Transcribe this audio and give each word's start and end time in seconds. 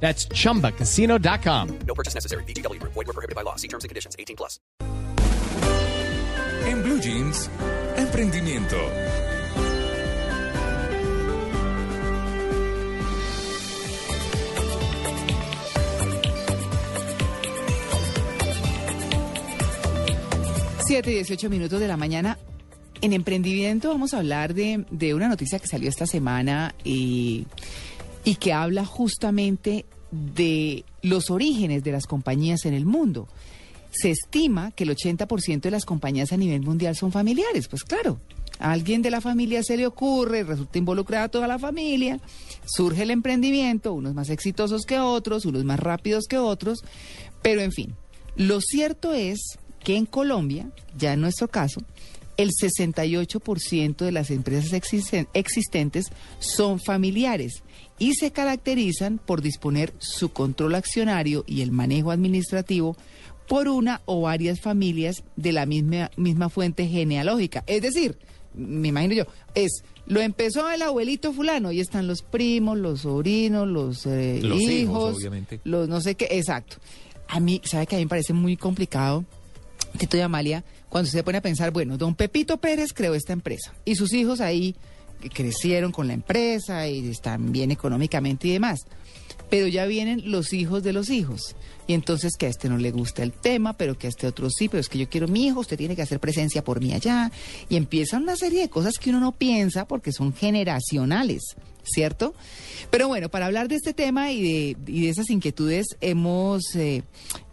That's 0.00 0.28
chumbacasino.com. 0.28 1.78
No 1.86 1.94
purchase 1.94 2.14
necessary. 2.14 2.44
BGW. 2.44 2.80
Void 2.82 2.94
were 2.94 3.12
prohibited 3.12 3.34
by 3.34 3.42
law. 3.42 3.56
See 3.56 3.68
terms 3.68 3.84
and 3.84 3.88
conditions. 3.88 4.14
18 4.18 4.36
plus. 4.36 4.60
En 6.66 6.82
Blue 6.82 7.00
Jeans, 7.00 7.50
emprendimiento. 7.96 8.76
Siete 20.86 21.10
y 21.10 21.14
18 21.14 21.50
minutos 21.50 21.80
de 21.80 21.88
la 21.88 21.96
mañana. 21.96 22.38
En 23.00 23.12
emprendimiento 23.12 23.88
vamos 23.88 24.14
a 24.14 24.18
hablar 24.18 24.54
de, 24.54 24.84
de 24.90 25.14
una 25.14 25.28
noticia 25.28 25.58
que 25.58 25.66
salió 25.66 25.88
esta 25.88 26.06
semana 26.06 26.74
y, 26.84 27.46
y 28.26 28.34
que 28.34 28.52
habla 28.52 28.84
justamente 28.84 29.86
de 30.10 30.84
los 31.00 31.30
orígenes 31.30 31.82
de 31.84 31.92
las 31.92 32.06
compañías 32.06 32.66
en 32.66 32.74
el 32.74 32.84
mundo. 32.84 33.28
Se 33.92 34.10
estima 34.10 34.72
que 34.72 34.84
el 34.84 34.90
80% 34.94 35.60
de 35.60 35.70
las 35.70 35.84
compañías 35.86 36.32
a 36.32 36.36
nivel 36.36 36.60
mundial 36.60 36.94
son 36.96 37.12
familiares. 37.12 37.68
Pues 37.68 37.82
claro, 37.84 38.20
a 38.58 38.72
alguien 38.72 39.00
de 39.00 39.10
la 39.10 39.20
familia 39.20 39.62
se 39.62 39.76
le 39.76 39.86
ocurre, 39.86 40.42
resulta 40.42 40.78
involucrada 40.78 41.28
toda 41.28 41.46
la 41.46 41.58
familia, 41.58 42.18
surge 42.66 43.04
el 43.04 43.10
emprendimiento, 43.10 43.92
unos 43.94 44.12
más 44.14 44.28
exitosos 44.28 44.82
que 44.84 44.98
otros, 44.98 45.46
unos 45.46 45.64
más 45.64 45.78
rápidos 45.80 46.26
que 46.26 46.36
otros, 46.36 46.80
pero 47.42 47.60
en 47.60 47.72
fin, 47.72 47.94
lo 48.34 48.60
cierto 48.60 49.14
es 49.14 49.38
que 49.84 49.96
en 49.96 50.04
Colombia, 50.04 50.68
ya 50.98 51.12
en 51.12 51.20
nuestro 51.20 51.48
caso, 51.48 51.80
el 52.36 52.50
68% 52.50 54.04
de 54.04 54.12
las 54.12 54.30
empresas 54.30 54.72
existen- 54.72 55.28
existentes 55.32 56.06
son 56.38 56.80
familiares 56.80 57.62
y 57.98 58.14
se 58.14 58.30
caracterizan 58.30 59.18
por 59.18 59.42
disponer 59.42 59.92
su 59.98 60.30
control 60.30 60.74
accionario 60.74 61.44
y 61.46 61.62
el 61.62 61.72
manejo 61.72 62.10
administrativo 62.10 62.96
por 63.48 63.68
una 63.68 64.02
o 64.06 64.22
varias 64.22 64.60
familias 64.60 65.22
de 65.36 65.52
la 65.52 65.66
misma, 65.66 66.10
misma 66.16 66.48
fuente 66.48 66.86
genealógica. 66.86 67.64
Es 67.66 67.82
decir, 67.82 68.18
me 68.54 68.88
imagino 68.88 69.14
yo, 69.14 69.24
es, 69.54 69.84
lo 70.06 70.20
empezó 70.20 70.70
el 70.70 70.82
abuelito 70.82 71.32
fulano 71.32 71.72
y 71.72 71.80
están 71.80 72.06
los 72.06 72.22
primos, 72.22 72.78
los 72.78 73.02
sobrinos, 73.02 73.68
los, 73.68 74.06
eh, 74.06 74.40
Los 74.42 74.60
hijos, 74.60 74.72
hijos, 74.72 75.16
obviamente. 75.16 75.60
los 75.64 75.88
no 75.88 76.00
sé 76.00 76.14
qué, 76.14 76.28
exacto. 76.30 76.76
A 77.28 77.40
mí, 77.40 77.60
¿sabe 77.64 77.86
que 77.86 77.96
a 77.96 77.98
mí 77.98 78.04
me 78.04 78.08
parece 78.08 78.32
muy 78.32 78.56
complicado? 78.56 79.24
Tito 79.98 80.16
y 80.16 80.20
Amalia, 80.20 80.64
cuando 80.88 81.10
se 81.10 81.22
pone 81.22 81.38
a 81.38 81.42
pensar, 81.42 81.70
bueno, 81.70 81.96
don 81.96 82.14
Pepito 82.14 82.58
Pérez 82.58 82.92
creó 82.92 83.14
esta 83.14 83.32
empresa 83.32 83.74
y 83.84 83.94
sus 83.96 84.12
hijos 84.12 84.40
ahí 84.40 84.74
crecieron 85.32 85.92
con 85.92 86.06
la 86.06 86.14
empresa 86.14 86.88
y 86.88 87.08
están 87.08 87.52
bien 87.52 87.70
económicamente 87.70 88.48
y 88.48 88.52
demás. 88.52 88.80
Pero 89.50 89.68
ya 89.68 89.86
vienen 89.86 90.30
los 90.30 90.52
hijos 90.52 90.82
de 90.82 90.92
los 90.92 91.08
hijos. 91.10 91.54
Y 91.86 91.94
entonces 91.94 92.32
que 92.36 92.46
a 92.46 92.48
este 92.48 92.68
no 92.68 92.78
le 92.78 92.90
gusta 92.90 93.22
el 93.22 93.32
tema, 93.32 93.74
pero 93.74 93.96
que 93.96 94.08
a 94.08 94.10
este 94.10 94.26
otro 94.26 94.50
sí, 94.50 94.68
pero 94.68 94.80
es 94.80 94.88
que 94.88 94.98
yo 94.98 95.08
quiero 95.08 95.28
mi 95.28 95.46
hijo, 95.46 95.60
usted 95.60 95.76
tiene 95.76 95.94
que 95.94 96.02
hacer 96.02 96.18
presencia 96.18 96.64
por 96.64 96.80
mí 96.80 96.92
allá. 96.92 97.30
Y 97.68 97.76
empiezan 97.76 98.24
una 98.24 98.36
serie 98.36 98.60
de 98.60 98.68
cosas 98.68 98.98
que 98.98 99.10
uno 99.10 99.20
no 99.20 99.32
piensa 99.32 99.86
porque 99.86 100.10
son 100.10 100.34
generacionales, 100.34 101.42
¿cierto? 101.84 102.34
Pero 102.90 103.06
bueno, 103.06 103.28
para 103.28 103.46
hablar 103.46 103.68
de 103.68 103.76
este 103.76 103.94
tema 103.94 104.32
y 104.32 104.42
de, 104.42 104.76
y 104.92 105.02
de 105.02 105.08
esas 105.10 105.30
inquietudes, 105.30 105.86
hemos 106.00 106.74
eh, 106.74 107.04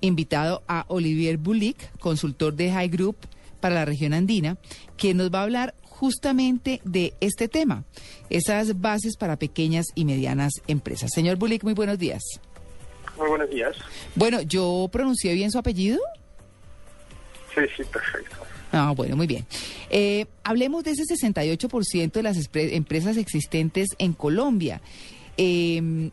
invitado 0.01 0.63
a 0.67 0.85
Olivier 0.87 1.37
Bulik, 1.37 1.95
consultor 1.99 2.55
de 2.55 2.71
High 2.71 2.89
Group 2.89 3.17
para 3.59 3.75
la 3.75 3.85
región 3.85 4.13
andina, 4.13 4.57
que 4.97 5.13
nos 5.13 5.31
va 5.31 5.39
a 5.39 5.43
hablar 5.43 5.75
justamente 6.03 6.81
de 6.83 7.13
este 7.21 7.47
tema, 7.47 7.85
esas 8.29 8.81
bases 8.81 9.15
para 9.15 9.37
pequeñas 9.37 9.85
y 9.95 10.03
medianas 10.03 10.51
empresas. 10.67 11.11
Señor 11.15 11.37
Bulik, 11.37 11.63
muy 11.63 11.73
buenos 11.73 11.97
días. 11.97 12.21
Muy 13.17 13.29
buenos 13.29 13.49
días. 13.49 13.73
Bueno, 14.13 14.41
¿yo 14.41 14.89
pronuncié 14.91 15.33
bien 15.33 15.49
su 15.49 15.59
apellido? 15.59 16.01
Sí, 17.55 17.61
sí, 17.77 17.83
perfecto. 17.85 18.35
Ah, 18.73 18.91
bueno, 18.93 19.15
muy 19.15 19.27
bien. 19.27 19.45
Eh, 19.89 20.25
hablemos 20.43 20.83
de 20.83 20.91
ese 20.91 21.03
68% 21.03 22.11
de 22.11 22.23
las 22.23 22.35
empresas 22.53 23.15
existentes 23.15 23.87
en 23.97 24.11
Colombia. 24.11 24.81
Eh, 25.37 26.11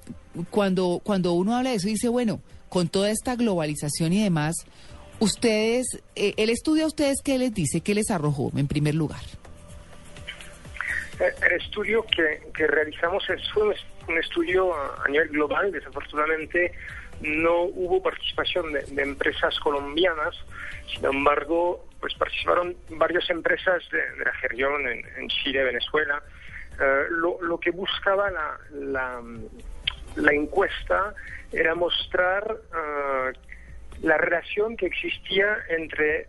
cuando, 0.51 1.01
cuando 1.03 1.33
uno 1.33 1.57
habla 1.57 1.71
de 1.71 1.77
eso, 1.77 1.89
dice, 1.89 2.09
bueno, 2.09 2.41
con 2.69 2.89
toda 2.89 3.11
esta 3.11 3.35
globalización 3.35 4.13
y 4.13 4.23
demás, 4.23 4.55
ustedes, 5.19 5.99
eh, 6.15 6.35
el 6.37 6.49
estudio 6.49 6.85
a 6.85 6.87
ustedes, 6.87 7.17
¿qué 7.25 7.39
les 7.39 7.53
dice? 7.53 7.81
¿Qué 7.81 7.97
les 7.97 8.09
arrojó 8.13 8.53
en 8.55 8.69
primer 8.69 8.95
lugar? 8.95 9.40
El 11.21 11.53
estudio 11.61 12.05
que, 12.05 12.41
que 12.55 12.67
realizamos 12.67 13.29
es, 13.31 13.55
un 13.57 13.73
es- 13.73 13.85
un 14.09 14.19
estudio 14.19 14.75
a, 14.75 15.07
nivel 15.09 15.29
global. 15.29 15.71
Desafortunadamente 15.71 16.73
no 17.21 17.63
hubo 17.65 18.03
participación 18.03 18.73
de, 18.73 19.03
empresas 19.03 19.59
colombianas. 19.61 20.35
Sin 20.93 21.05
embargo, 21.05 21.87
pues 22.01 22.15
participaron 22.15 22.75
varias 22.89 23.29
empresas 23.31 23.83
de, 23.91 24.25
la 24.25 24.33
región 24.43 24.87
en, 24.89 25.05
en 25.19 25.29
Chile, 25.29 25.63
Venezuela. 25.65 26.23
Eh, 26.81 27.05
lo, 27.11 27.41
lo 27.43 27.59
que 27.61 27.71
buscaba 27.71 28.31
la, 28.31 28.59
la, 28.73 29.23
la 30.17 30.33
encuesta 30.33 31.15
era 31.53 31.75
mostrar 31.75 32.57
eh, 32.75 33.33
la 34.03 34.17
relación 34.17 34.77
que 34.79 34.87
existía 34.87 35.59
entre 35.69 36.21
eh, 36.21 36.27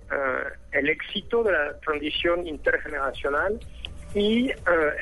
el 0.74 0.90
éxito 0.90 1.41
de 1.44 1.53
la 1.53 1.80
transición 1.80 2.46
intergeneracional 2.46 3.59
y 4.14 4.50
eh, 4.50 4.56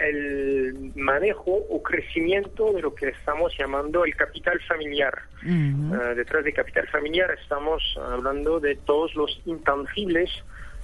el 0.09 0.91
manejo 0.95 1.51
o 1.69 1.81
crecimiento 1.81 2.71
de 2.73 2.81
lo 2.81 2.93
que 2.93 3.09
estamos 3.09 3.51
llamando 3.57 4.05
el 4.05 4.15
capital 4.15 4.59
familiar. 4.67 5.13
Eh, 5.45 6.15
detrás 6.15 6.43
de 6.43 6.53
capital 6.53 6.87
familiar 6.89 7.29
estamos 7.41 7.81
hablando 7.97 8.59
de 8.59 8.75
todos 8.75 9.15
los 9.15 9.41
intangibles 9.45 10.29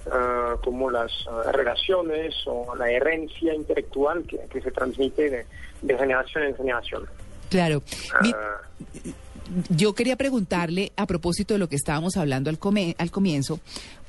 eh, 0.06 0.10
como 0.64 0.90
las 0.90 1.12
relaciones 1.52 2.34
o 2.46 2.74
la 2.76 2.90
herencia 2.90 3.54
intelectual 3.54 4.24
que, 4.26 4.38
que 4.50 4.60
se 4.60 4.70
transmite 4.70 5.30
de, 5.30 5.46
de 5.82 5.98
generación 5.98 6.44
en 6.44 6.56
generación. 6.56 7.06
Claro. 7.50 7.82
Mi- 8.22 8.32
Ah, 8.32 8.60
Yo 9.70 9.94
quería 9.94 10.16
preguntarle 10.16 10.90
a 10.96 11.06
propósito 11.06 11.54
de 11.54 11.58
lo 11.58 11.68
que 11.68 11.76
estábamos 11.76 12.16
hablando 12.16 12.50
al, 12.50 12.58
come- 12.58 12.96
al 12.98 13.12
comienzo, 13.12 13.60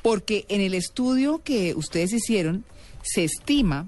porque 0.02 0.46
en 0.50 0.62
el 0.62 0.74
estudio 0.74 1.42
que 1.44 1.74
ustedes 1.76 2.12
hicieron 2.14 2.64
se 3.04 3.24
estima 3.24 3.86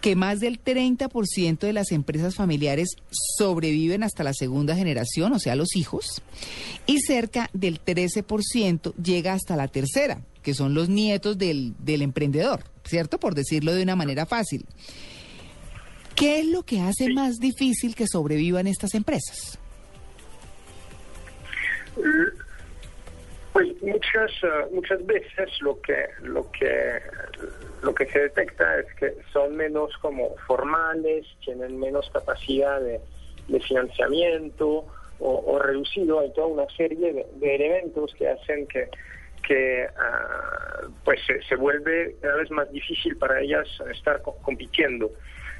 que 0.00 0.16
más 0.16 0.40
del 0.40 0.62
30% 0.62 1.58
de 1.58 1.72
las 1.72 1.92
empresas 1.92 2.34
familiares 2.34 2.96
sobreviven 3.10 4.02
hasta 4.02 4.24
la 4.24 4.32
segunda 4.32 4.74
generación, 4.74 5.32
o 5.32 5.38
sea, 5.38 5.56
los 5.56 5.76
hijos, 5.76 6.22
y 6.86 7.00
cerca 7.00 7.50
del 7.52 7.84
13% 7.84 8.94
llega 8.96 9.34
hasta 9.34 9.56
la 9.56 9.68
tercera, 9.68 10.22
que 10.42 10.54
son 10.54 10.74
los 10.74 10.88
nietos 10.88 11.38
del, 11.38 11.74
del 11.78 12.02
emprendedor, 12.02 12.64
¿cierto? 12.84 13.18
Por 13.18 13.34
decirlo 13.34 13.74
de 13.74 13.82
una 13.82 13.96
manera 13.96 14.26
fácil. 14.26 14.64
¿Qué 16.16 16.40
es 16.40 16.46
lo 16.46 16.64
que 16.64 16.80
hace 16.80 17.12
más 17.14 17.36
difícil 17.38 17.94
que 17.94 18.06
sobrevivan 18.06 18.66
estas 18.66 18.94
empresas? 18.94 19.58
Pues 23.52 23.68
muchas 23.82 24.30
eh, 24.42 24.68
muchas 24.72 25.04
veces 25.06 25.48
lo 25.60 25.80
que 25.80 25.96
lo 26.22 26.50
que 26.52 27.00
lo 27.82 27.94
que 27.94 28.06
se 28.06 28.20
detecta 28.20 28.78
es 28.78 28.86
que 28.94 29.14
son 29.32 29.56
menos 29.56 29.96
como 29.98 30.36
formales, 30.46 31.26
tienen 31.44 31.78
menos 31.78 32.10
capacidad 32.10 32.80
de, 32.80 33.00
financiamiento 33.66 34.86
o, 35.18 35.58
reducido. 35.58 36.20
Hay 36.20 36.32
toda 36.32 36.46
una 36.46 36.66
serie 36.76 37.12
de, 37.12 37.54
elementos 37.54 38.14
que 38.14 38.28
hacen 38.28 38.66
que 38.66 38.88
que 39.42 39.86
ah, 39.96 40.82
pues 41.02 41.18
se, 41.26 41.42
se 41.42 41.56
vuelve 41.56 42.14
cada 42.20 42.36
vez 42.36 42.50
más 42.50 42.70
difícil 42.70 43.16
para 43.16 43.40
ellas 43.40 43.66
estar 43.90 44.20
co- 44.20 44.36
compitiendo. 44.42 45.10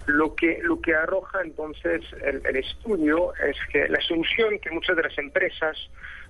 Lo 0.07 0.35
que, 0.35 0.59
lo 0.63 0.81
que 0.81 0.95
arroja 0.95 1.41
entonces 1.43 2.03
el, 2.23 2.43
el 2.45 2.57
estudio 2.57 3.33
es 3.37 3.57
que 3.73 3.89
la 3.89 4.01
solución 4.03 4.59
que 4.59 4.71
muchas 4.71 4.97
de 4.97 5.03
las 5.03 5.17
empresas 5.19 5.77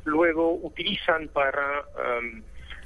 luego 0.04 0.54
utilizan 0.62 1.28
para 1.28 1.84
um, 2.20 2.42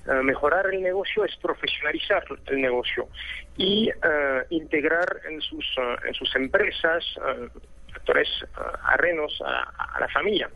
eh, 0.06 0.12
mejorar 0.22 0.66
el 0.72 0.82
negocio 0.82 1.24
es 1.24 1.34
profesionalizar 1.36 2.24
el 2.46 2.60
negocio 2.60 3.08
y 3.56 3.88
eh, 3.90 4.44
integrar 4.50 5.20
en 5.28 5.40
sus, 5.40 5.64
eh, 5.78 5.96
en 6.08 6.14
sus 6.14 6.34
empresas 6.36 7.04
factores 7.92 8.28
eh, 8.42 8.46
ajenos 8.84 9.40
a, 9.44 9.62
a 9.96 10.00
la 10.00 10.08
familia. 10.08 10.50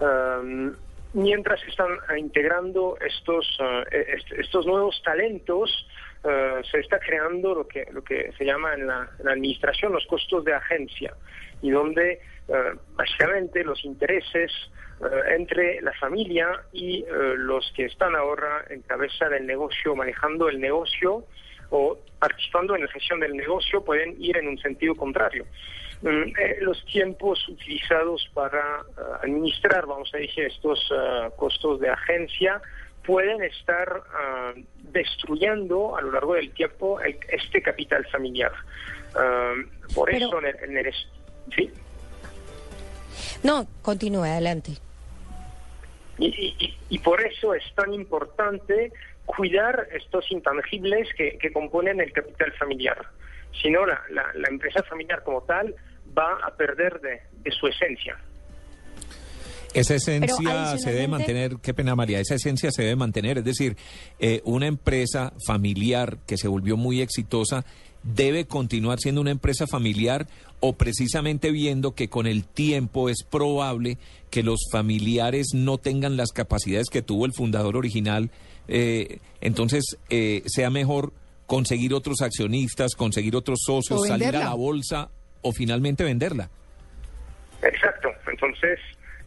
Um, 0.00 0.74
mientras 1.12 1.62
están 1.68 1.90
integrando 2.16 2.96
estos, 3.00 3.46
est- 3.90 4.32
estos 4.32 4.66
nuevos 4.66 5.00
talentos, 5.04 5.86
eh, 6.24 6.62
se 6.70 6.78
está 6.78 7.00
creando 7.00 7.52
lo 7.52 7.66
que, 7.66 7.84
lo 7.90 8.04
que 8.04 8.30
se 8.38 8.44
llama 8.44 8.74
en 8.74 8.86
la, 8.86 9.10
administración 9.24 9.92
los 9.92 10.06
costos 10.06 10.44
de 10.44 10.54
agencia, 10.54 11.14
y 11.60 11.70
donde 11.70 12.20
eh, 12.48 12.72
básicamente 12.94 13.64
los 13.64 13.84
intereses 13.84 14.52
eh, 15.00 15.34
entre 15.36 15.80
la 15.80 15.92
familia 15.94 16.62
y 16.72 17.04
los 17.36 17.72
que 17.74 17.86
están 17.86 18.14
ahora 18.14 18.64
en 18.70 18.82
cabeza 18.82 19.28
del 19.28 19.48
negocio, 19.48 19.96
manejando 19.96 20.48
el 20.48 20.60
negocio 20.60 21.24
o 21.70 21.98
participando 22.20 22.76
en 22.76 22.82
la 22.82 22.88
gestión 22.88 23.18
del 23.18 23.36
negocio, 23.36 23.84
pueden 23.84 24.14
ir 24.22 24.36
en 24.36 24.46
un 24.46 24.58
sentido 24.58 24.94
contrario. 24.94 25.44
Mm, 26.02 26.32
los 26.60 26.84
tiempos 26.84 27.48
utilizados 27.48 28.30
para 28.32 28.84
administrar, 29.22 29.86
vamos 29.86 30.12
a 30.14 30.18
decir, 30.18 30.44
estos 30.44 30.88
costos 31.36 31.80
de 31.80 31.88
agencia 31.88 32.62
pueden 33.06 33.42
estar 33.42 34.02
ah, 34.14 34.52
destruyendo 34.92 35.96
a 35.96 36.02
lo 36.02 36.12
largo 36.12 36.34
del 36.34 36.50
tiempo 36.52 37.00
el- 37.00 37.18
este 37.28 37.62
capital 37.62 38.06
familiar. 38.06 38.52
Ah, 39.14 39.54
por 39.94 40.10
Pero- 40.10 40.26
eso, 40.28 40.38
en 40.40 40.46
el, 40.46 40.56
en 40.70 40.76
el 40.78 40.86
es- 40.86 41.08
sí. 41.56 41.70
No, 43.42 43.66
continúe 43.82 44.24
adelante. 44.24 44.72
Y, 46.18 46.26
y- 46.26 46.78
y 46.88 46.98
por 46.98 47.20
eso 47.20 47.54
es 47.54 47.64
tan 47.74 47.92
importante 47.92 48.92
cuidar 49.26 49.88
estos 49.92 50.30
intangibles 50.30 51.08
que, 51.16 51.38
que 51.38 51.52
componen 51.52 52.00
el 52.00 52.12
capital 52.12 52.52
familiar. 52.52 53.04
Si 53.60 53.70
no, 53.70 53.84
la, 53.86 54.00
la- 54.10 54.32
la 54.34 54.48
empresa 54.48 54.82
familiar 54.84 55.22
como 55.24 55.42
tal 55.42 55.74
va 56.16 56.38
a 56.44 56.54
perder 56.54 57.00
de, 57.00 57.20
de 57.32 57.50
su 57.50 57.66
esencia. 57.66 58.16
Esa 59.74 59.94
esencia 59.94 60.76
se 60.76 60.92
debe 60.92 61.08
mantener, 61.08 61.56
qué 61.62 61.72
pena 61.72 61.96
María, 61.96 62.20
esa 62.20 62.34
esencia 62.34 62.70
se 62.70 62.82
debe 62.82 62.96
mantener, 62.96 63.38
es 63.38 63.44
decir, 63.44 63.76
eh, 64.18 64.42
una 64.44 64.66
empresa 64.66 65.32
familiar 65.46 66.18
que 66.26 66.36
se 66.36 66.48
volvió 66.48 66.76
muy 66.76 67.00
exitosa 67.00 67.64
debe 68.02 68.46
continuar 68.46 68.98
siendo 68.98 69.20
una 69.20 69.30
empresa 69.30 69.66
familiar 69.66 70.26
o 70.60 70.74
precisamente 70.74 71.50
viendo 71.50 71.94
que 71.94 72.08
con 72.08 72.26
el 72.26 72.44
tiempo 72.44 73.08
es 73.08 73.22
probable 73.22 73.98
que 74.30 74.42
los 74.42 74.60
familiares 74.70 75.48
no 75.54 75.78
tengan 75.78 76.16
las 76.16 76.32
capacidades 76.32 76.88
que 76.90 77.02
tuvo 77.02 77.26
el 77.26 77.32
fundador 77.32 77.76
original, 77.76 78.30
eh, 78.68 79.18
entonces 79.40 79.98
eh, 80.10 80.42
sea 80.46 80.70
mejor 80.70 81.12
conseguir 81.46 81.94
otros 81.94 82.22
accionistas, 82.22 82.94
conseguir 82.94 83.36
otros 83.36 83.60
socios, 83.64 84.06
salir 84.06 84.36
a 84.36 84.44
la 84.44 84.54
bolsa 84.54 85.10
o 85.42 85.52
finalmente 85.52 86.04
venderla. 86.04 86.48
Exacto. 87.62 88.08
Entonces, 88.30 88.78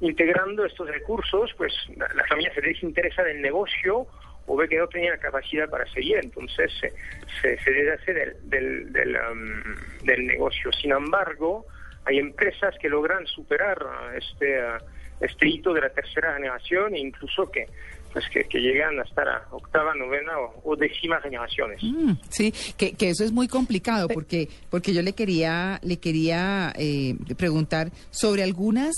integrando 0.01 0.65
estos 0.65 0.88
recursos, 0.88 1.51
pues 1.57 1.74
la, 1.95 2.07
la 2.13 2.25
familia 2.27 2.53
se 2.53 2.62
desinteresa 2.62 3.24
del 3.24 3.42
negocio 3.42 4.07
o 4.47 4.56
ve 4.56 4.68
que 4.68 4.77
no 4.77 4.88
tenía 4.88 5.12
la 5.12 5.18
capacidad 5.18 5.69
para 5.69 5.92
seguir, 5.92 6.18
entonces 6.21 6.71
se, 6.80 6.94
se, 7.42 7.57
se 7.63 7.71
deshace 7.71 8.13
del, 8.13 8.50
del, 8.50 8.94
del, 8.94 9.15
um, 9.15 10.06
del 10.06 10.27
negocio. 10.27 10.71
Sin 10.74 10.92
embargo, 10.92 11.65
hay 12.06 12.19
empresas 12.19 12.75
que 12.80 12.88
logran 12.88 13.25
superar 13.25 13.77
este, 14.15 14.59
uh, 14.59 14.77
este 15.19 15.47
hito 15.47 15.74
de 15.74 15.81
la 15.81 15.89
tercera 15.89 16.36
generación 16.36 16.94
e 16.94 17.00
incluso 17.00 17.50
que, 17.50 17.65
pues 18.13 18.30
que, 18.30 18.44
que 18.44 18.59
llegan 18.59 19.00
hasta 19.00 19.25
la 19.25 19.47
octava, 19.50 19.95
novena 19.95 20.38
o, 20.38 20.62
o 20.63 20.75
décima 20.75 21.19
generaciones. 21.21 21.81
Mm, 21.81 22.12
sí, 22.30 22.53
que, 22.77 22.94
que 22.94 23.09
eso 23.09 23.24
es 23.24 23.31
muy 23.31 23.47
complicado 23.47 24.07
porque 24.07 24.47
porque 24.69 24.94
yo 24.94 25.01
le 25.01 25.13
quería 25.13 25.80
le 25.81 25.97
quería 25.97 26.71
eh, 26.77 27.15
preguntar 27.36 27.89
sobre 28.12 28.44
algunas 28.44 28.94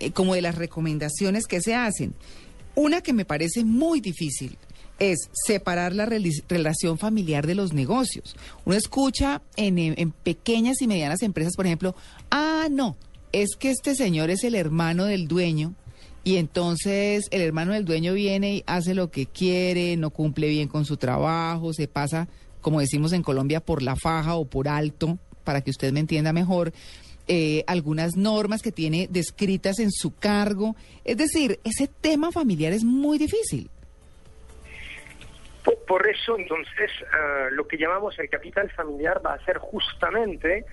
eh, 0.00 0.10
como 0.12 0.34
de 0.34 0.42
las 0.42 0.54
recomendaciones 0.56 1.46
que 1.46 1.60
se 1.60 1.74
hacen. 1.74 2.14
Una 2.74 3.00
que 3.00 3.12
me 3.12 3.24
parece 3.24 3.64
muy 3.64 4.00
difícil 4.00 4.56
es 4.98 5.30
separar 5.46 5.94
la 5.94 6.06
relación 6.06 6.98
familiar 6.98 7.46
de 7.46 7.54
los 7.54 7.72
negocios. 7.72 8.34
Uno 8.64 8.76
escucha 8.76 9.42
en, 9.56 9.78
en- 9.78 9.94
en 9.96 10.10
pequeñas 10.12 10.80
y 10.82 10.86
medianas 10.88 11.22
empresas, 11.22 11.54
por 11.56 11.66
ejemplo, 11.66 11.94
ah, 12.30 12.66
no, 12.70 12.96
es 13.32 13.56
que 13.56 13.70
este 13.70 13.94
señor 13.94 14.30
es 14.30 14.42
el 14.44 14.54
hermano 14.54 15.04
del 15.04 15.28
dueño 15.28 15.74
y 16.24 16.36
entonces 16.36 17.28
el 17.30 17.40
hermano 17.42 17.72
del 17.74 17.84
dueño 17.84 18.12
viene 18.12 18.56
y 18.56 18.64
hace 18.66 18.92
lo 18.94 19.10
que 19.10 19.26
quiere, 19.26 19.96
no 19.96 20.10
cumple 20.10 20.48
bien 20.48 20.66
con 20.68 20.84
su 20.84 20.96
trabajo, 20.96 21.72
se 21.72 21.86
pasa, 21.88 22.28
como 22.60 22.80
decimos 22.80 23.12
en 23.12 23.22
Colombia, 23.22 23.60
por 23.60 23.82
la 23.82 23.94
faja 23.96 24.34
o 24.34 24.44
por 24.46 24.68
alto, 24.68 25.18
para 25.44 25.60
que 25.62 25.70
usted 25.70 25.92
me 25.92 26.00
entienda 26.00 26.32
mejor, 26.32 26.72
eh, 27.28 27.62
algunas 27.66 28.16
normas 28.16 28.62
que 28.62 28.72
tiene 28.72 29.06
descritas 29.10 29.78
en 29.78 29.90
su 29.90 30.16
cargo. 30.16 30.74
Es 31.04 31.16
decir, 31.16 31.60
ese 31.64 31.88
tema 31.88 32.32
familiar 32.32 32.72
es 32.72 32.84
muy 32.84 33.18
difícil. 33.18 33.70
Por, 35.86 36.08
eso, 36.08 36.38
entonces, 36.38 36.90
ah, 37.12 37.48
lo 37.50 37.66
que 37.68 37.76
llamamos 37.76 38.18
el 38.18 38.30
capital 38.30 38.70
familiar 38.70 39.20
va 39.24 39.34
a 39.34 39.44
ser 39.44 39.58
justamente 39.58 40.64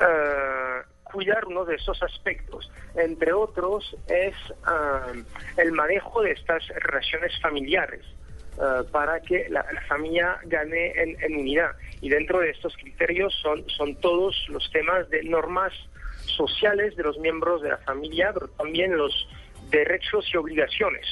ah, 0.00 0.82
cuidar 1.04 1.46
uno 1.46 1.64
de 1.64 1.76
esos 1.76 2.02
aspectos. 2.02 2.70
Entre 2.94 3.32
otros, 3.32 3.96
es 4.08 4.34
ah, 4.64 5.12
el 5.56 5.72
manejo 5.72 6.22
de 6.22 6.32
estas 6.32 6.66
relaciones 6.68 7.32
familiares 7.40 8.04
ah, 8.60 8.82
para 8.90 9.20
que 9.20 9.48
la, 9.48 9.64
la 9.72 9.80
familia 9.82 10.38
gane 10.44 10.92
en, 10.96 11.22
en 11.22 11.36
unidad. 11.36 11.72
Y 12.00 12.08
dentro 12.08 12.40
de 12.40 12.50
estos 12.50 12.76
criterios 12.76 13.34
son, 13.42 13.68
son 13.68 13.96
todos 13.96 14.46
los 14.48 14.70
temas 14.70 15.08
de 15.10 15.22
normas 15.24 15.72
sociales 16.26 16.96
de 16.96 17.02
los 17.02 17.18
miembros 17.18 17.62
de 17.62 17.70
la 17.70 17.78
familia, 17.78 18.32
pero 18.34 18.48
también 18.48 18.96
los 18.96 19.28
derechos 19.70 20.28
y 20.32 20.36
obligaciones. 20.36 21.06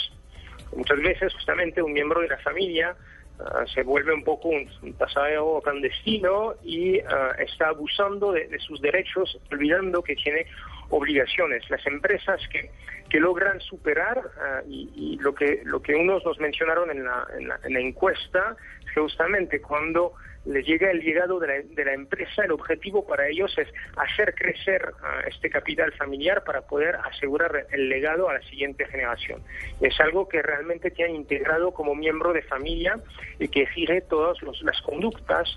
Muchas 0.77 1.01
veces 1.01 1.33
justamente 1.35 1.83
un 1.83 1.93
miembro 1.93 2.21
de 2.21 2.29
la 2.29 2.39
familia 2.39 2.97
ah, 3.41 3.65
se 3.73 3.83
vuelve 3.83 4.13
un 4.13 4.25
poco 4.25 4.49
un, 4.49 4.69
un 4.83 5.61
clandestino 5.63 6.55
y 6.63 7.01
ah, 7.01 7.33
está 7.39 7.69
abusando 7.69 8.33
de, 8.33 8.49
de 8.49 8.59
sus 8.59 8.81
derechos, 8.81 9.39
olvidando 9.51 10.03
que 10.03 10.17
tiene 10.17 10.47
obligaciones. 10.91 11.69
Las 11.71 11.87
empresas 11.87 12.41
que, 12.49 12.71
que 13.09 13.21
logran 13.21 13.61
superar, 13.61 14.21
ah, 14.41 14.63
y, 14.67 14.91
y 14.95 15.19
lo, 15.19 15.35
que, 15.35 15.63
lo 15.65 15.81
que 15.81 15.95
unos 15.95 16.25
nos 16.25 16.39
mencionaron 16.39 16.91
en 16.91 17.05
la, 17.05 17.27
en 17.39 17.49
la, 17.49 17.61
en 17.65 17.73
la 17.75 17.81
encuesta, 17.81 18.57
justamente 18.95 19.61
cuando 19.61 20.15
les 20.47 20.67
llega 20.67 20.91
el 20.91 21.01
llegado 21.01 21.39
de 21.41 21.47
la, 21.49 21.55
de 21.63 21.85
la 21.85 21.95
empresa, 21.95 22.45
el 22.45 22.53
objetivo 22.53 23.07
para 23.07 23.29
ellos 23.29 23.57
es 23.57 23.69
hacer 23.97 24.35
crecer 24.35 24.93
este 25.27 25.49
capital 25.49 25.93
familiar 25.95 26.45
para 26.45 26.61
poder 26.63 26.97
asegurar 26.97 27.67
el 27.73 27.89
legado 27.89 28.29
a 28.29 28.35
la 28.35 28.43
siguiente 28.43 28.85
generación. 28.87 29.43
Es 29.81 29.99
algo 30.01 30.29
que 30.29 30.43
realmente 30.43 30.91
tienen 30.91 31.17
integrado 31.17 31.73
como 31.73 31.95
miembro 31.95 32.33
de 32.33 32.43
familia 32.43 32.99
y 33.39 33.49
que 33.49 33.63
exige 33.63 34.03
todas 34.03 34.41
los- 34.43 34.61
las 34.63 34.81
conductas 34.83 35.49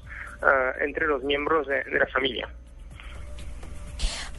ah, 0.42 0.72
entre 0.82 1.08
los 1.08 1.24
miembros 1.24 1.68
de- 1.68 1.84
de 1.84 2.00
la 2.00 2.08
familia. 2.08 2.48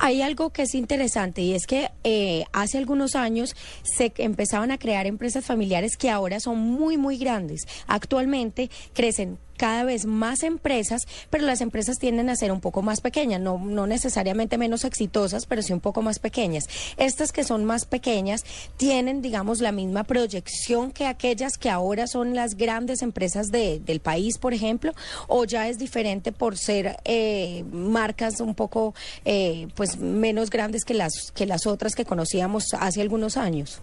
Hay 0.00 0.22
algo 0.22 0.50
que 0.52 0.62
es 0.62 0.74
interesante 0.76 1.40
y 1.42 1.54
es 1.54 1.66
que 1.66 1.88
eh, 2.04 2.44
hace 2.52 2.78
algunos 2.78 3.16
años 3.16 3.56
se 3.82 4.12
empezaban 4.18 4.70
a 4.70 4.78
crear 4.78 5.06
empresas 5.06 5.44
familiares 5.44 5.96
que 5.96 6.08
ahora 6.08 6.38
son 6.38 6.58
muy, 6.58 6.96
muy 6.96 7.18
grandes. 7.18 7.66
Actualmente 7.88 8.70
crecen 8.94 9.38
cada 9.58 9.84
vez 9.84 10.06
más 10.06 10.42
empresas, 10.42 11.02
pero 11.28 11.44
las 11.44 11.60
empresas 11.60 11.98
tienden 11.98 12.30
a 12.30 12.36
ser 12.36 12.50
un 12.52 12.62
poco 12.62 12.80
más 12.80 13.02
pequeñas, 13.02 13.42
no, 13.42 13.58
necesariamente 13.86 14.56
menos 14.56 14.84
exitosas, 14.84 15.44
pero 15.44 15.60
sí 15.60 15.74
un 15.74 15.80
poco 15.80 16.00
más 16.00 16.18
pequeñas. 16.18 16.64
Estas 16.96 17.32
que 17.32 17.44
son 17.44 17.66
más 17.66 17.84
pequeñas 17.84 18.44
tienen, 18.78 19.20
digamos, 19.20 19.60
la 19.60 19.72
misma 19.72 20.04
proyección 20.04 20.92
que 20.92 21.04
aquellas 21.06 21.58
que 21.58 21.68
ahora 21.68 22.06
son 22.06 22.34
las 22.34 22.54
grandes 22.56 23.02
empresas 23.02 23.48
de- 23.48 23.80
del 23.80 24.00
país, 24.00 24.38
por 24.38 24.54
ejemplo, 24.54 24.92
o 25.26 25.44
ya 25.44 25.68
es 25.68 25.78
diferente 25.78 26.32
por 26.32 26.56
ser 26.56 26.96
eh, 27.04 27.64
marcas 27.72 28.40
un 28.40 28.54
poco, 28.54 28.94
eh, 29.24 29.68
pues, 29.74 29.98
menos 29.98 30.48
grandes 30.50 30.84
que 30.84 30.94
las 30.94 31.32
que 31.34 31.44
las 31.46 31.66
otras 31.66 31.94
que 31.96 32.04
conocíamos 32.04 32.64
hace 32.78 33.00
algunos 33.02 33.36
años. 33.36 33.80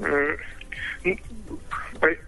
Pues, 0.00 0.38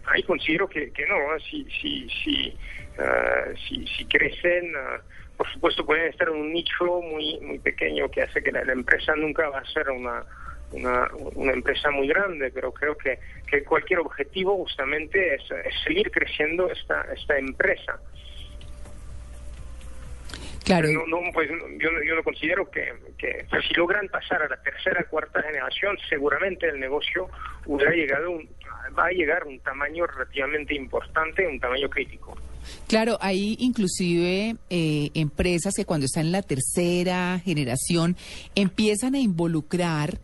ahí 0.07 0.23
considero 0.23 0.69
que, 0.69 0.91
que 0.93 1.07
no, 1.07 1.17
si, 1.51 1.65
si, 1.81 2.09
si, 2.11 2.57
ah, 2.99 3.47
si, 3.69 3.87
si 3.87 4.05
crecen, 4.07 4.73
ah, 4.77 5.01
por 5.37 5.51
supuesto 5.53 5.85
pueden 5.85 6.09
estar 6.09 6.29
en 6.29 6.35
un 6.37 6.53
nicho 6.53 6.85
muy, 7.03 7.39
muy 7.41 7.59
pequeño 7.59 8.11
que 8.11 8.23
hace 8.23 8.43
que 8.43 8.53
la, 8.53 8.65
la 8.65 8.73
empresa 8.73 9.15
nunca 9.17 9.49
va 9.49 9.59
a 9.59 9.65
ser 9.67 9.91
una, 9.91 10.25
una, 10.73 11.09
una 11.35 11.53
empresa 11.53 11.91
muy 11.91 12.07
grande, 12.09 12.51
pero 12.53 12.73
creo 12.73 12.97
que, 12.97 13.19
que 13.49 13.65
cualquier 13.65 13.99
objetivo 14.01 14.57
justamente 14.59 15.35
es, 15.35 15.43
es 15.51 15.75
seguir 15.83 16.11
creciendo 16.11 16.71
esta, 16.71 17.03
esta 17.15 17.37
empresa. 17.39 17.99
Claro. 20.65 20.89
No, 20.91 21.07
no, 21.07 21.19
pues, 21.35 21.51
yo, 21.51 21.91
no- 21.91 22.03
yo 22.03 22.15
no 22.15 22.23
considero 22.23 22.71
que, 22.71 22.95
que 23.19 23.47
si 23.69 23.75
logran 23.75 24.09
pasar 24.09 24.43
a 24.43 24.49
la 24.49 24.57
tercera 24.63 25.05
cuarta 25.05 25.43
generación, 25.43 25.99
seguramente 26.09 26.67
el 26.67 26.81
negocio 26.81 27.29
hubiera 27.67 27.93
llegado 27.93 28.31
un- 28.31 28.49
va 28.99 29.07
a 29.07 29.11
llegar 29.11 29.43
a 29.43 29.47
un 29.47 29.59
tamaño 29.61 30.07
relativamente 30.07 30.75
importante, 30.75 31.47
un 31.47 31.61
tamaño 31.61 31.89
crítico. 31.89 32.37
Claro, 32.89 33.19
hay 33.21 33.57
inclusive 33.61 34.57
eh, 34.71 35.11
empresas 35.15 35.75
que 35.75 35.85
cuando 35.85 36.07
están 36.07 36.27
en 36.27 36.33
la 36.33 36.43
tercera 36.43 37.41
generación 37.45 38.17
empiezan 38.55 39.15
a 39.15 39.19
involucrar 39.19 40.19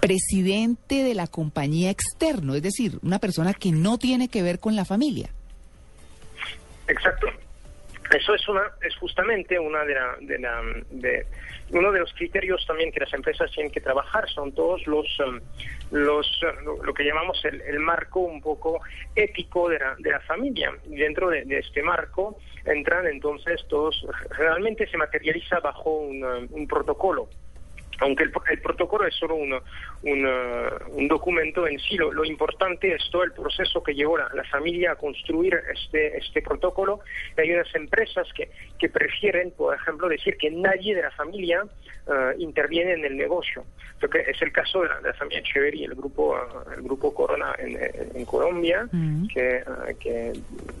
presidente 0.00 1.02
de 1.02 1.14
la 1.14 1.26
compañía 1.26 1.90
externo, 1.90 2.54
es 2.54 2.62
decir, 2.62 2.98
una 3.02 3.18
persona 3.18 3.54
que 3.54 3.72
no 3.72 3.98
tiene 3.98 4.28
que 4.28 4.42
ver 4.42 4.60
con 4.60 4.76
la 4.76 4.84
familia. 4.84 5.30
Exacto. 6.88 7.26
Eso 8.14 8.34
es 8.34 8.48
una 8.48 8.62
es 8.82 8.94
justamente 8.96 9.58
una 9.58 9.84
de, 9.84 9.94
la, 9.94 10.16
de, 10.20 10.38
la, 10.38 10.62
de 10.90 11.26
uno 11.70 11.90
de 11.90 12.00
los 12.00 12.12
criterios 12.14 12.64
también 12.66 12.92
que 12.92 13.00
las 13.00 13.12
empresas 13.12 13.50
tienen 13.50 13.72
que 13.72 13.80
trabajar. 13.80 14.28
Son 14.28 14.52
todos 14.52 14.86
los 14.86 15.06
um, 15.20 15.40
los 15.90 16.26
uh, 16.42 16.82
lo, 16.84 16.94
que 16.94 17.04
llamamos 17.04 17.44
el, 17.44 17.60
el, 17.62 17.80
marco 17.80 18.20
un 18.20 18.40
poco 18.40 18.80
ético 19.14 19.68
de 19.68 19.78
la, 19.78 19.96
de 19.98 20.10
la 20.10 20.20
familia. 20.20 20.72
Y 20.88 20.96
dentro 20.96 21.30
de, 21.30 21.44
de, 21.44 21.58
este 21.58 21.82
marco 21.82 22.38
entran 22.64 23.06
entonces 23.06 23.64
todos 23.68 24.06
realmente 24.30 24.86
se 24.88 24.96
materializa 24.96 25.60
bajo 25.60 25.98
un, 25.98 26.24
uh, 26.24 26.46
un 26.50 26.66
protocolo 26.66 27.28
aunque 28.00 28.24
el, 28.24 28.32
el, 28.50 28.60
protocolo 28.60 29.06
es 29.06 29.14
solo 29.14 29.34
un, 29.36 29.52
un, 30.02 30.26
uh, 30.26 30.96
un 30.96 31.08
documento 31.08 31.66
en 31.66 31.78
sí, 31.78 31.96
lo, 31.96 32.12
lo, 32.12 32.24
importante 32.24 32.94
es 32.94 33.08
todo 33.10 33.24
el 33.24 33.32
proceso 33.32 33.82
que 33.82 33.94
llevó 33.94 34.18
la, 34.18 34.28
la, 34.34 34.44
familia 34.44 34.92
a 34.92 34.96
construir 34.96 35.58
este, 35.72 36.18
este 36.18 36.42
protocolo. 36.42 37.00
Hay 37.36 37.52
unas 37.52 37.72
empresas 37.74 38.26
que, 38.34 38.50
que 38.78 38.88
prefieren, 38.88 39.52
por 39.52 39.74
ejemplo, 39.74 40.08
decir 40.08 40.36
que 40.36 40.50
nadie 40.50 40.94
de 40.94 41.02
la 41.02 41.10
familia 41.12 41.64
uh, 41.64 42.38
interviene 42.38 42.92
en 42.92 43.04
el 43.04 43.16
negocio. 43.16 43.64
Lo 44.00 44.10
que 44.10 44.20
es 44.20 44.40
el 44.42 44.52
caso 44.52 44.82
de 44.82 44.88
la, 44.88 45.00
de 45.00 45.08
la 45.08 45.14
familia 45.14 45.40
Echeverry, 45.40 45.84
el 45.84 45.94
grupo, 45.94 46.36
uh, 46.36 46.72
el 46.72 46.82
grupo 46.82 47.14
Corona 47.14 47.54
en, 47.58 47.78
en 48.14 48.24
Colombia, 48.26 48.86
uh 48.92 48.96
-huh. 48.96 49.32
que, 49.32 49.64
que, 49.98 50.32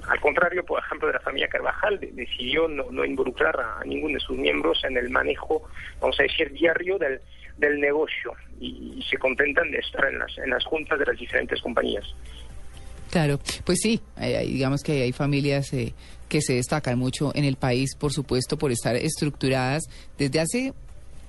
al 0.08 0.20
contrario, 0.20 0.64
por 0.64 0.78
ejemplo, 0.80 1.08
de 1.08 1.14
la 1.14 1.20
familia 1.20 1.48
Carvajal, 1.48 1.98
de, 1.98 2.12
decidió 2.12 2.68
no, 2.68 2.84
no 2.90 3.04
involucrar 3.04 3.58
a, 3.58 3.80
a 3.80 3.84
ninguno 3.84 4.14
de 4.14 4.20
sus 4.20 4.36
miembros 4.36 4.84
en 4.84 4.96
el 4.96 5.08
manejo, 5.10 5.62
vamos 6.00 6.18
a 6.20 6.24
decir, 6.24 6.52
diario 6.52 6.98
de 6.98 7.05
del, 7.58 7.80
negocio 7.80 8.32
y, 8.60 9.02
se 9.08 9.16
contentan 9.18 9.70
de 9.70 9.78
estar 9.78 10.04
en 10.06 10.18
las, 10.18 10.36
en 10.38 10.50
las 10.50 10.64
juntas 10.64 10.98
de 10.98 11.06
las 11.06 11.18
diferentes 11.18 11.60
compañías. 11.60 12.04
Claro, 13.10 13.38
pues 13.64 13.78
sí, 13.80 14.00
hay, 14.16 14.52
digamos 14.52 14.82
que 14.82 15.02
hay 15.02 15.12
familias 15.12 15.72
eh, 15.72 15.94
que 16.28 16.42
se 16.42 16.54
destacan 16.54 16.98
mucho 16.98 17.32
en 17.34 17.44
el 17.44 17.56
país, 17.56 17.94
por 17.94 18.12
supuesto, 18.12 18.58
por 18.58 18.72
estar 18.72 18.96
estructuradas 18.96 19.84
desde 20.18 20.40
hace 20.40 20.72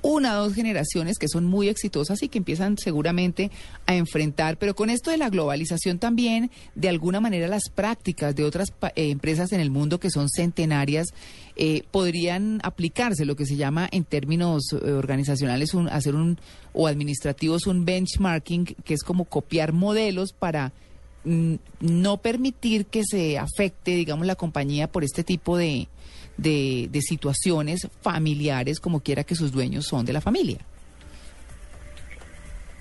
una 0.01 0.39
o 0.39 0.45
dos 0.45 0.53
generaciones 0.53 1.17
que 1.17 1.27
son 1.27 1.45
muy 1.45 1.69
exitosas 1.69 2.21
y 2.23 2.29
que 2.29 2.37
empiezan 2.37 2.77
seguramente 2.77 3.51
a 3.85 3.95
enfrentar, 3.95 4.57
pero 4.57 4.75
con 4.75 4.89
esto 4.89 5.11
de 5.11 5.17
la 5.17 5.29
globalización 5.29 5.99
también, 5.99 6.51
de 6.75 6.89
alguna 6.89 7.19
manera 7.19 7.47
las 7.47 7.69
prácticas 7.69 8.35
de 8.35 8.43
otras 8.43 8.69
eh, 8.95 9.09
empresas 9.09 9.51
en 9.51 9.59
el 9.59 9.71
mundo 9.71 9.99
que 9.99 10.09
son 10.09 10.29
centenarias 10.29 11.07
eh, 11.55 11.83
podrían 11.91 12.59
aplicarse, 12.63 13.25
lo 13.25 13.35
que 13.35 13.45
se 13.45 13.55
llama 13.55 13.87
en 13.91 14.03
términos 14.03 14.63
eh, 14.73 14.91
organizacionales 14.91 15.73
un, 15.73 15.89
hacer 15.89 16.15
un 16.15 16.39
o 16.73 16.87
administrativos 16.87 17.65
un 17.65 17.85
benchmarking, 17.85 18.65
que 18.65 18.93
es 18.93 19.03
como 19.03 19.25
copiar 19.25 19.73
modelos 19.73 20.33
para 20.33 20.71
mm, 21.23 21.55
no 21.79 22.17
permitir 22.17 22.85
que 22.85 23.01
se 23.03 23.39
afecte, 23.39 23.95
digamos, 23.95 24.27
la 24.27 24.35
compañía 24.35 24.91
por 24.91 25.03
este 25.03 25.23
tipo 25.23 25.57
de 25.57 25.87
de, 26.37 26.87
de, 26.89 27.01
situaciones 27.01 27.87
familiares, 28.01 28.79
como 28.79 29.01
quiera 29.01 29.23
que 29.23 29.35
sus 29.35 29.51
dueños 29.51 29.85
son 29.85 30.05
de 30.05 30.13
la 30.13 30.21
familia. 30.21 30.59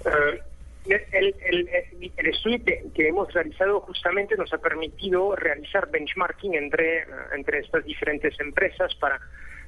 Uh, 0.04 0.46
el, 0.88 2.28
estudio 2.28 2.58
que, 2.94 3.08
hemos 3.08 3.32
realizado 3.32 3.80
justamente 3.80 4.36
nos 4.36 4.52
ha 4.52 4.58
permitido 4.58 5.34
realizar 5.34 5.90
benchmarking 5.90 6.54
entre, 6.54 7.06
entre 7.34 7.60
estas 7.60 7.84
diferentes 7.84 8.38
empresas 8.40 8.94
para 8.96 9.20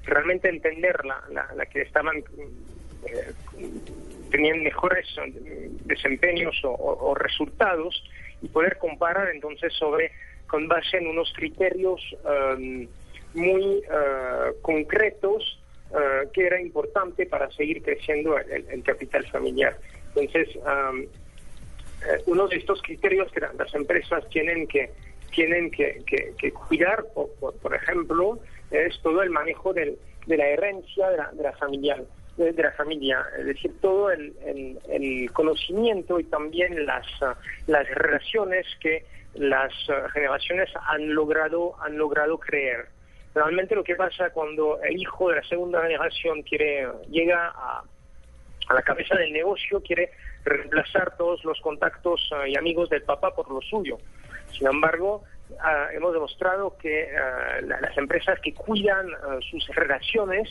realmente 0.04 0.49
entender 0.49 1.04
la, 1.04 1.23
la, 1.54 1.66
que 1.66 1.83
estaban 1.83 2.18
eh, 2.18 3.33
tenían 4.30 4.62
mejores 4.62 5.07
desempeños 5.85 6.57
o, 6.62 7.14
resultados 7.14 8.02
y 8.42 8.49
poder 8.49 8.78
comparar 8.78 9.28
entonces 9.35 9.73
sobre 9.75 10.12
con 10.47 10.68
base 10.68 10.99
en 10.99 11.09
unos 11.09 11.33
criterios 11.35 12.00
um, 12.25 12.87
muy 13.38 13.78
uh, 13.78 14.61
concretos 14.62 15.61
uh, 15.90 16.30
que 16.33 16.47
era 16.47 16.61
importante 16.61 17.26
para 17.26 17.50
seguir 17.52 17.83
creciendo 17.83 18.38
el, 18.38 18.66
el 18.68 18.83
capital 18.83 19.26
familiar. 19.28 19.78
Entonces, 20.14 20.57
um, 20.57 21.07
uno 22.26 22.49
de 22.49 22.57
estos 22.57 22.80
criterios 22.83 23.30
que 23.33 23.40
las 23.40 23.75
empresas 23.75 24.28
tienen 24.28 24.66
que 24.66 24.90
tienen 25.35 25.71
que, 25.71 26.52
cuidar, 26.68 27.04
por, 27.14 27.75
ejemplo, 27.75 28.38
es 28.71 28.99
todo 29.02 29.23
el 29.23 29.30
manejo 29.30 29.73
de 29.73 29.97
la 30.26 30.47
herencia 30.47 31.11
de 31.11 31.16
la, 31.16 31.30
de 31.33 31.52
familia, 31.52 32.02
de, 32.37 32.52
la 32.52 32.73
familia, 32.73 33.25
es 33.38 33.47
decir, 33.47 33.73
todo 33.80 34.11
el, 34.11 35.30
conocimiento 35.33 36.18
y 36.18 36.25
también 36.25 36.87
las, 36.87 37.07
uh, 37.23 37.35
las 37.66 37.88
relaciones 37.90 38.66
que 38.80 39.04
las 39.35 39.73
generaciones 40.12 40.71
han 40.88 41.14
logrado 41.14 41.76
han 41.83 41.97
logrado 41.97 42.38
creer 42.38 42.87
realmente 43.35 43.75
lo 43.75 43.85
que 43.85 43.94
pasa 43.94 44.30
cuando 44.30 44.80
el 44.82 44.97
hijo 44.97 45.28
de 45.30 45.37
la 45.37 45.42
segunda 45.44 45.82
generación 45.82 46.42
quiere 46.42 46.88
llega 47.11 47.49
a, 47.49 47.82
a 48.68 48.75
la 48.75 48.82
cabeza 48.82 49.14
del 49.16 49.32
negocio, 49.32 49.80
quiere 49.82 50.11
reemplazar 50.44 51.16
todos 51.16 51.44
los 51.44 51.61
contactos 51.61 52.30
uh, 52.32 52.47
y 52.47 52.56
amigos 52.56 52.88
del 52.90 53.02
papá 53.02 53.35
por 53.35 53.50
lo 53.50 53.61
suyo. 53.61 53.99
Sin 54.50 54.66
embargo, 54.66 55.25
uh, 55.50 55.94
hemos 55.94 56.12
demostrado 56.12 56.76
que 56.78 57.08
la, 57.62 57.80
las 57.80 57.97
empresas 57.97 58.38
que 58.40 58.54
cuidan 58.54 59.08
sus 59.50 59.66
relaciones 59.68 60.49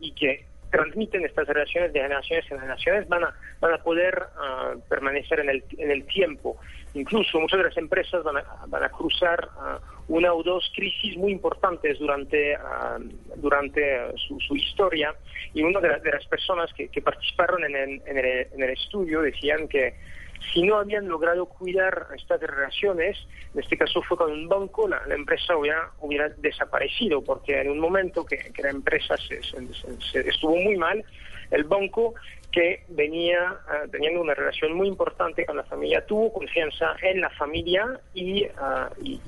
y 0.00 0.12
que 0.12 0.44
transmiten 0.70 1.24
estas 1.24 1.46
relaciones 1.46 1.92
de 1.92 2.00
generaciones 2.00 2.50
en 2.50 2.58
generaciones 2.58 3.08
van 3.08 3.24
a, 3.24 3.34
van 3.60 3.74
a 3.74 3.78
poder 3.78 4.24
permanecer 4.88 5.40
en 5.40 5.50
el, 5.50 5.64
en 5.78 5.90
el 5.90 6.04
tiempo. 6.06 6.58
Incluso 6.94 7.38
muchas 7.38 7.58
de 7.58 7.64
las 7.64 7.76
empresas 7.76 8.22
van 8.24 8.84
a, 8.84 8.88
cruzar 8.88 9.48
una 10.08 10.32
o 10.32 10.42
dos 10.42 10.70
crisis 10.74 11.16
muy 11.16 11.32
importantes 11.32 11.98
durante, 11.98 12.56
uh, 12.56 13.02
durante 13.36 14.06
uh, 14.06 14.38
su, 14.40 14.56
historia. 14.56 15.14
Y 15.54 15.62
una 15.62 15.80
de, 15.80 15.88
la, 15.88 15.98
de 15.98 16.10
las 16.12 16.26
personas 16.26 16.72
que, 16.72 16.88
que 16.88 17.02
participaron 17.02 17.64
en 17.64 17.76
el, 17.76 18.70
estudio 18.70 19.20
decían 19.22 19.68
que 19.68 19.94
si 20.52 20.62
no 20.62 20.76
habían 20.76 21.08
logrado 21.08 21.46
cuidar 21.46 22.06
estas 22.16 22.40
relaciones, 22.40 23.18
en 23.54 23.60
este 23.60 23.76
caso 23.76 24.00
fue 24.02 24.16
con 24.16 24.30
un 24.30 24.48
banco, 24.48 24.88
la, 24.88 25.04
la 25.06 25.14
empresa 25.14 25.56
hubiera, 25.56 25.90
hubiera, 26.00 26.28
desaparecido, 26.28 27.22
porque 27.22 27.60
en 27.60 27.70
un 27.70 27.80
momento 27.80 28.24
que, 28.24 28.36
que 28.54 28.62
la 28.62 28.70
empresa 28.70 29.16
estuvo 29.16 30.56
muy 30.56 30.76
mal, 30.76 31.04
el 31.50 31.64
banco 31.64 32.14
que 32.50 32.84
venía 32.88 33.52
uh, 33.52 33.88
teniendo 33.90 34.20
una 34.20 34.34
relación 34.34 34.72
muy 34.72 34.88
importante 34.88 35.44
con 35.44 35.56
la 35.56 35.64
familia, 35.64 36.04
tuvo 36.06 36.32
confianza 36.32 36.96
en 37.02 37.20
la 37.20 37.30
familia 37.30 38.00
y, 38.14 38.44
uh, 38.46 39.02
y, 39.02 39.20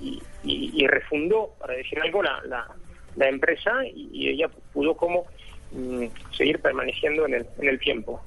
y, 0.42 0.72
y, 0.74 0.86
refundó, 0.86 1.54
para 1.58 1.74
decir 1.74 2.00
algo, 2.00 2.22
la, 2.22 2.40
la, 2.46 2.66
la 3.16 3.28
empresa 3.28 3.72
y, 3.84 4.28
ella 4.28 4.48
pudo 4.72 4.96
como 4.96 5.26
um, 5.72 6.08
seguir 6.32 6.60
permaneciendo 6.60 7.26
en 7.26 7.34
el, 7.34 7.46
en 7.58 7.68
el 7.68 7.78
tiempo. 7.78 8.22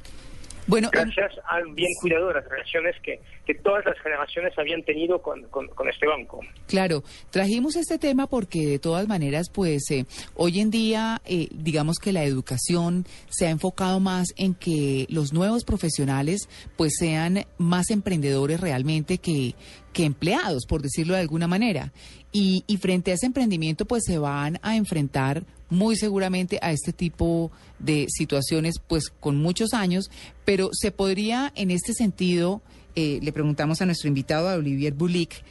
Bueno, 0.67 0.89
Gracias 0.91 1.33
al 1.49 1.73
bien 1.73 1.91
cuidado 1.99 2.29
de 2.29 2.35
las 2.35 2.47
relaciones 2.47 2.95
que, 3.03 3.19
que 3.45 3.53
todas 3.55 3.85
las 3.85 3.97
generaciones 3.99 4.53
habían 4.57 4.83
tenido 4.83 5.21
con, 5.21 5.43
con, 5.49 5.67
con, 5.67 5.89
este 5.89 6.07
banco. 6.07 6.39
Claro, 6.67 7.03
trajimos 7.31 7.75
este 7.75 7.99
tema 7.99 8.27
porque 8.27 8.65
de 8.65 8.79
todas 8.79 9.07
maneras, 9.07 9.49
pues 9.49 9.89
eh, 9.91 10.05
hoy 10.35 10.61
en 10.61 10.71
día, 10.71 11.21
eh, 11.25 11.49
digamos 11.51 11.97
que 11.99 12.13
la 12.13 12.23
educación 12.23 13.05
se 13.29 13.47
ha 13.47 13.49
enfocado 13.49 13.99
más 13.99 14.27
en 14.37 14.53
que 14.55 15.05
los 15.09 15.33
nuevos 15.33 15.65
profesionales 15.65 16.47
pues 16.77 16.93
sean 16.97 17.45
más 17.57 17.89
emprendedores 17.89 18.59
realmente 18.59 19.17
que, 19.17 19.55
que 19.93 20.03
empleados, 20.03 20.65
por 20.65 20.81
decirlo 20.81 21.13
de 21.13 21.21
alguna 21.21 21.47
manera. 21.47 21.93
Y, 22.31 22.63
frente 22.81 23.11
a 23.11 23.13
ese 23.13 23.27
emprendimiento, 23.27 23.85
pues 23.85 24.03
se 24.05 24.17
van 24.17 24.59
a 24.63 24.75
enfrentar 24.75 25.45
muy 25.69 25.95
seguramente 25.95 26.59
a 26.61 26.71
este 26.71 26.91
tipo 26.91 27.51
de 27.79 28.07
situaciones, 28.09 28.75
pues 28.85 29.09
con 29.09 29.37
muchos 29.37 29.73
años, 29.73 30.09
pero 30.43 30.69
se 30.73 30.91
podría 30.91 31.53
en 31.55 31.71
este 31.71 31.93
sentido, 31.93 32.61
eh, 32.95 33.19
le 33.21 33.31
preguntamos 33.31 33.81
a 33.81 33.85
nuestro 33.85 34.07
invitado, 34.07 34.49
a 34.49 34.55
Olivier 34.55 34.93
Bulik, 34.93 35.43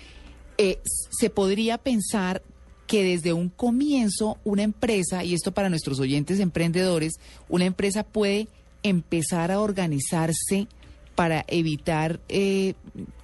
eh, 0.59 0.79
se 0.85 1.31
podría 1.31 1.79
pensar 1.79 2.43
que 2.87 3.05
desde 3.05 3.33
un 3.33 3.49
comienzo 3.49 4.39
una 4.45 4.63
empresa, 4.63 5.25
y 5.25 5.35
esto 5.35 5.53
para 5.53 5.71
nuestros 5.71 5.99
oyentes 5.99 6.41
emprendedores, 6.41 7.15
una 7.49 7.65
empresa 7.65 8.03
puede 8.03 8.49
empezar 8.83 9.51
a 9.51 9.61
organizarse 9.61 10.67
para 11.15 11.45
evitar 11.49 12.21
eh, 12.29 12.75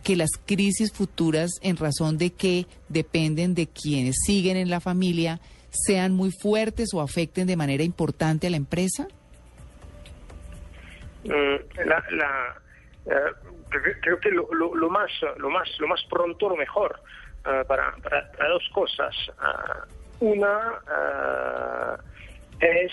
que 0.04 0.16
las 0.16 0.30
crisis 0.46 0.92
futuras, 0.92 1.50
en 1.62 1.76
razón 1.76 2.18
de 2.18 2.32
que 2.32 2.66
dependen 2.88 3.54
de 3.54 3.66
quienes 3.66 4.16
siguen 4.24 4.56
en 4.56 4.70
la 4.70 4.80
familia, 4.80 5.40
sean 5.70 6.12
muy 6.12 6.30
fuertes 6.30 6.88
o 6.94 7.00
afecten 7.00 7.46
de 7.46 7.56
manera 7.56 7.82
importante 7.82 8.46
a 8.46 8.50
la 8.50 8.56
empresa? 8.56 9.06
La, 11.24 12.56
uh, 13.04 13.10
creo 14.00 14.18
que 14.20 14.30
lo, 14.30 14.48
lo, 14.52 14.74
lo, 14.74 14.88
más 14.88 15.10
lo 15.36 15.50
más 15.50 15.68
lo 15.78 15.88
más 15.88 16.00
pronto 16.08 16.48
lo 16.48 16.56
mejor 16.56 16.98
uh, 17.40 17.66
para, 17.66 17.94
para, 17.96 18.32
para, 18.32 18.48
dos 18.48 18.62
cosas 18.72 19.14
uh, 19.38 20.24
una 20.24 20.78
es 22.60 22.92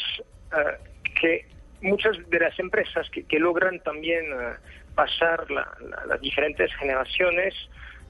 que 1.21 1.47
muchas 1.85 2.17
de 2.29 2.39
las 2.39 2.57
empresas 2.59 3.09
que, 3.09 3.23
que 3.23 3.39
logran 3.39 3.79
también 3.79 4.25
eh, 4.25 4.55
pasar 4.95 5.49
la- 5.51 5.75
la- 5.89 6.05
las 6.07 6.21
diferentes 6.21 6.73
generaciones 6.75 7.53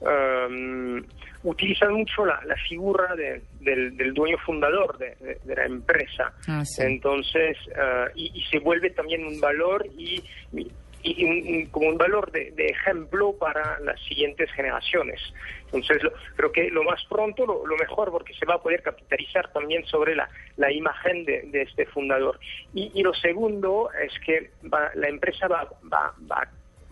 um, 0.00 1.02
utilizan 1.42 1.92
mucho 1.94 2.24
la, 2.26 2.40
la 2.44 2.56
figura 2.68 3.14
de- 3.14 3.42
del, 3.60 3.96
del 3.96 4.12
dueño 4.14 4.36
fundador 4.44 4.98
de, 4.98 5.14
de- 5.20 5.38
de 5.42 5.54
la 5.56 5.64
empresa. 5.64 6.32
Ah, 6.48 6.64
sí. 6.64 6.82
Entonces, 6.82 7.56
eh, 7.74 8.04
y, 8.14 8.30
y 8.34 8.42
se 8.50 8.58
vuelve 8.58 8.90
también 8.90 9.24
un 9.24 9.40
valor 9.40 9.86
y, 9.96 10.22
y- 10.52 10.70
y 11.02 11.24
un- 11.24 11.66
como 11.70 11.88
un 11.88 11.96
valor 11.98 12.30
de, 12.32 12.50
de 12.52 12.66
ejemplo 12.66 13.32
para 13.38 13.78
las 13.80 13.98
siguientes 14.04 14.50
generaciones. 14.52 15.20
Entonces, 15.66 16.02
lo- 16.02 16.12
creo 16.36 16.52
que 16.52 16.68
lo 16.70 16.82
más 16.84 17.02
pronto, 17.08 17.46
lo, 17.46 17.66
lo 17.66 17.76
mejor, 17.76 18.10
porque 18.10 18.34
se 18.34 18.44
va 18.44 18.54
a 18.56 18.62
poder 18.62 18.82
capitalizar 18.82 19.50
también 19.52 19.84
sobre 19.86 20.14
la, 20.14 20.28
la 20.56 20.70
imagen 20.72 21.24
de, 21.24 21.42
de 21.46 21.62
este 21.62 21.86
fundador. 21.86 22.38
Y, 22.74 22.90
y 22.94 23.02
lo 23.02 23.14
segundo 23.14 23.88
es 24.02 24.12
que 24.20 24.50
va- 24.72 24.90
la 24.94 25.08
empresa 25.08 25.46
va, 25.48 25.64
va, 25.92 26.12
va 26.30 26.46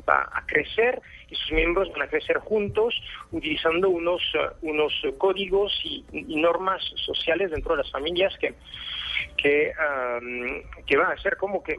va 0.08 0.28
a 0.32 0.44
crecer 0.46 1.00
y 1.30 1.34
sus 1.34 1.52
miembros 1.52 1.90
van 1.92 2.02
a 2.02 2.08
crecer 2.08 2.38
juntos 2.38 2.94
utilizando 3.32 3.88
unos, 3.88 4.22
eh, 4.34 4.48
unos 4.62 4.92
códigos 5.18 5.72
y, 5.84 6.04
normas 6.36 6.82
sociales 7.06 7.50
dentro 7.50 7.76
de 7.76 7.82
las 7.82 7.90
familias 7.90 8.32
que, 8.38 8.54
que, 9.36 9.72
am, 9.72 10.62
que 10.86 10.96
van 10.96 11.12
a 11.12 11.22
ser 11.22 11.36
como 11.36 11.62
que 11.62 11.78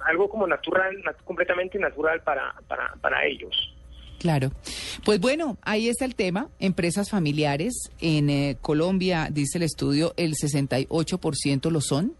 algo 0.00 0.28
como 0.28 0.46
natural, 0.46 0.96
nat- 1.04 1.22
completamente 1.24 1.78
natural 1.78 2.20
para, 2.22 2.54
para, 2.68 2.94
para 3.00 3.24
ellos. 3.24 3.74
Claro. 4.18 4.52
Pues 5.04 5.18
bueno, 5.20 5.56
ahí 5.62 5.88
está 5.88 6.04
el 6.04 6.14
tema. 6.14 6.48
Empresas 6.60 7.10
familiares. 7.10 7.90
En 8.00 8.30
eh, 8.30 8.56
Colombia, 8.60 9.28
dice 9.30 9.58
el 9.58 9.64
estudio, 9.64 10.14
el 10.16 10.34
68% 10.34 11.70
lo 11.70 11.80
son. 11.80 12.14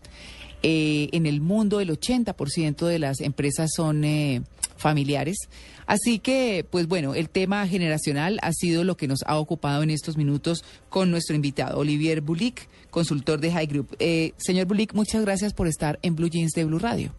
Eh, 0.65 1.09
en 1.13 1.27
el 1.27 1.41
mundo, 1.41 1.81
el 1.81 1.91
80% 1.91 2.87
de 2.87 2.99
las 2.99 3.21
empresas 3.21 3.71
son 3.75 4.05
eh, 4.05 4.43
familiares. 4.77 5.49
Así 5.87 6.19
que, 6.19 6.65
pues 6.71 6.87
bueno, 6.87 7.15
el 7.15 7.29
tema 7.29 7.67
generacional 7.67 8.39
ha 8.43 8.53
sido 8.53 8.85
lo 8.85 8.97
que 8.97 9.09
nos 9.09 9.21
ha 9.27 9.37
ocupado 9.39 9.83
en 9.83 9.91
estos 9.91 10.17
minutos 10.17 10.65
con 10.89 11.11
nuestro 11.11 11.35
invitado, 11.35 11.79
Olivier 11.79 12.21
Bulik, 12.21 12.69
consultor 12.91 13.41
de 13.41 13.53
High 13.53 13.67
Group. 13.67 13.97
Eh, 13.99 14.33
señor 14.37 14.67
Bulik, 14.67 14.95
muchas 14.95 15.23
gracias 15.23 15.53
por 15.53 15.67
estar 15.67 15.99
en 16.03 16.17
Blue 16.17 16.29
Jeans 16.29 16.53
de 16.53 16.65
Blue 16.65 16.79
Radio. 16.79 17.13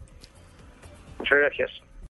Muchas 1.18 1.38
gracias. 1.38 1.83